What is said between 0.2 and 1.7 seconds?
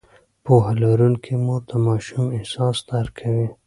پوهه لرونکې مور